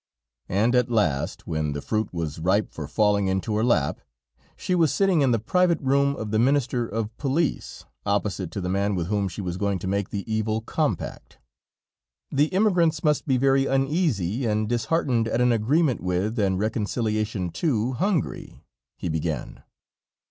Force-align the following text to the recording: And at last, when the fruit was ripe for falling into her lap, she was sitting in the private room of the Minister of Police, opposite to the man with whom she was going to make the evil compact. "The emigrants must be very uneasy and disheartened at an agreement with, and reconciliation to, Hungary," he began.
And 0.49 0.73
at 0.73 0.89
last, 0.89 1.45
when 1.45 1.73
the 1.73 1.81
fruit 1.83 2.11
was 2.11 2.39
ripe 2.39 2.71
for 2.71 2.87
falling 2.87 3.27
into 3.27 3.55
her 3.55 3.63
lap, 3.63 4.01
she 4.55 4.73
was 4.73 4.91
sitting 4.91 5.21
in 5.21 5.29
the 5.29 5.37
private 5.37 5.79
room 5.79 6.15
of 6.15 6.31
the 6.31 6.39
Minister 6.39 6.87
of 6.87 7.15
Police, 7.19 7.85
opposite 8.03 8.49
to 8.49 8.61
the 8.61 8.67
man 8.67 8.95
with 8.95 9.09
whom 9.09 9.27
she 9.27 9.41
was 9.41 9.57
going 9.57 9.77
to 9.77 9.87
make 9.87 10.09
the 10.09 10.23
evil 10.25 10.61
compact. 10.61 11.37
"The 12.31 12.51
emigrants 12.51 13.03
must 13.03 13.27
be 13.27 13.37
very 13.37 13.67
uneasy 13.67 14.43
and 14.47 14.67
disheartened 14.67 15.27
at 15.27 15.39
an 15.39 15.51
agreement 15.51 16.01
with, 16.01 16.39
and 16.39 16.57
reconciliation 16.57 17.51
to, 17.59 17.91
Hungary," 17.93 18.63
he 18.97 19.07
began. 19.07 19.61